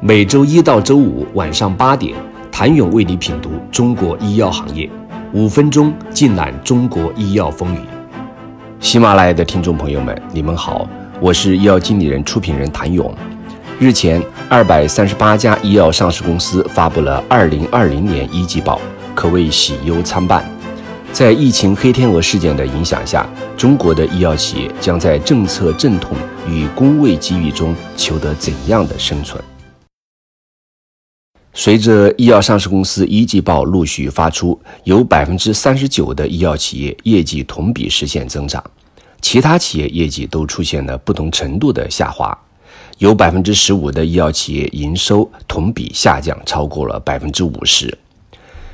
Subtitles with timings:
[0.00, 2.14] 每周一到周五晚上八点，
[2.52, 4.88] 谭勇为你品读中国医药行业，
[5.32, 7.80] 五分钟尽览中国医药风云。
[8.78, 10.86] 喜马拉雅的听众朋友们，你们好，
[11.18, 13.12] 我是医药经理人、出品人谭勇。
[13.78, 18.78] 日前，二百三十八家医药上市公司发布了二零二零年一季报，
[19.14, 20.44] 可谓喜忧参半。
[21.10, 23.26] 在疫情黑天鹅事件的影响下，
[23.56, 26.14] 中国的医药企业将在政策阵痛
[26.46, 29.42] 与工位机遇中求得怎样的生存？
[31.58, 38.62] 随着医药上市公司一季报陆续发出，有百分之三十九的医药企业业绩同比实现增长，
[39.22, 42.36] 其他企业业绩都出现了不同程度的下滑。
[42.98, 47.96] 有百分之十五的医药企业营收同比下降超过了百分之五十。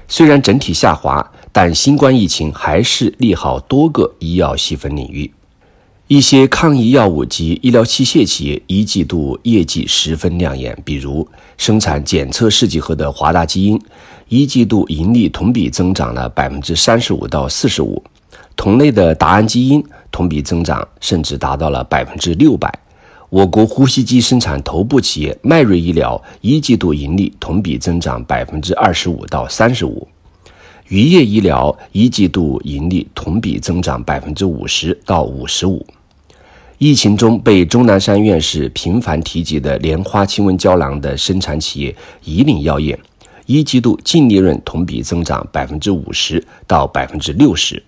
[0.09, 5.33] 虽然整体下滑，但新冠疫情还是利好多个医药细分领域。
[6.13, 13.81] 一些抗疫药物及医疗器械企业一季度业绩十分亮眼，比如生产检测试剂盒的华大基因，
[14.29, 17.97] 一季度盈利同比增长了百分之三十五到四十五；
[18.55, 22.71] 同类的达安基因同比增长甚至达到了百分之六百。
[23.31, 30.07] 我国呼吸机生产头部企业迈瑞医疗一季度盈利同比增长百分之二十五到三十五。
[30.89, 35.83] 渔业医疗一季度盈利同比增长百分之五十到五十五。
[36.85, 42.99] 疫情中被钟南山院士频繁提及的莲花清瘟胶囊的生产企业以岭药业，
[43.47, 47.81] 一季度净利润同比增长百分之五十到百分之六十。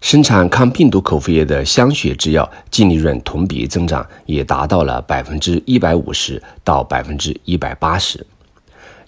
[0.00, 8.24] 生产抗病毒口服液的香雪制药净利润同比增长也达到了百分之一百五十到百分之一百八十。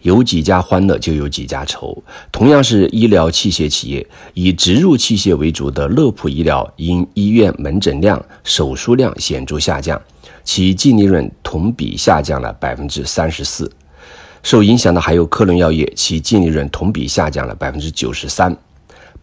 [0.03, 1.97] 有几家欢乐就有几家愁。
[2.31, 10.01] 同样是医疗器械企业，以植入器械为主的乐普医疗因医院门诊量、手术量显著下降，
[10.45, 13.71] 其净利润同比下降了百分之三十四。
[14.43, 18.57] 受影响的还有科伦药业，其净利润同比下降了百分之九十三。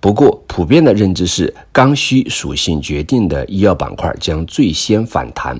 [0.01, 5.59] 不过，普遍的认知是，刚需属性决定的医药板块将最先反弹。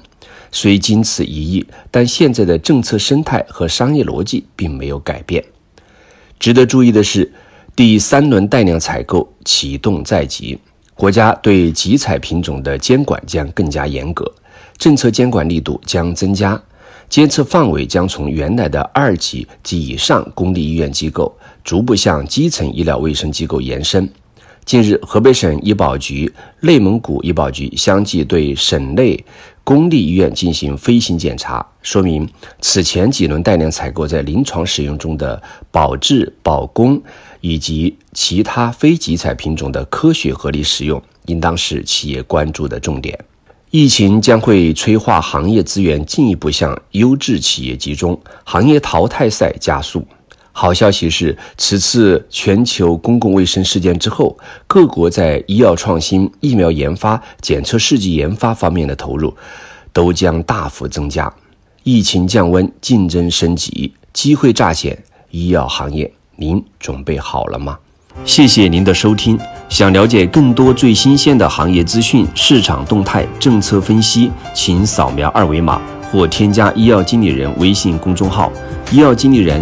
[0.56, 5.44] 虽经此一役，但现在的政策生态和商业逻辑并没有改变。
[6.40, 7.30] 值得注意的是，
[7.76, 10.58] 第三轮带量采购启动在即，
[10.94, 14.34] 国家对集采品种的监管将更加严格，
[14.78, 16.64] 政策监管力度将增加，
[17.10, 24.10] 监测范围将从原来的二级及以上公立医院机构，逐步向基层医疗卫生机构延伸。
[24.66, 29.24] 近日，河北省医保局、内蒙古医保局相继对省内
[29.64, 32.28] 公立医院进行飞行检查，说明
[32.62, 35.40] 此前几轮带量采购在临床使用中的
[35.70, 37.00] 保质保供
[37.42, 43.16] 以及其他非集采品种的科学合理使用，应当是企业关注的重点。
[43.70, 50.04] 疫情将会催化行业资源进一步向优质企业集中，行业淘汰赛加速。
[50.58, 59.36] 好消息是，此次全球公共卫生事件之后，各国在医药创新、疫苗研发、检测试剂研发方面的投入
[59.92, 61.32] 都将大幅增加。
[61.84, 64.98] 疫情降温，竞争升级，机会乍现，
[65.30, 67.78] 医药行业，您准备好了吗？
[68.24, 69.38] 谢谢您的收听。
[69.68, 78.50] 想了解更多最新鲜的行业资讯、市场动态、政策分析，请扫描二维码或添加医药经理人微信公众号
[78.90, 79.62] “医药经理人”。